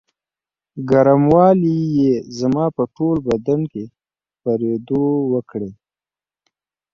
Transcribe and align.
ګرموالي 0.89 1.77
یې 1.97 2.13
زما 2.39 2.65
په 2.75 2.83
ټول 2.95 3.17
بدن 3.29 3.59
کې 3.71 3.83
خپرېدو 4.35 5.03
وکړې. 5.33 5.71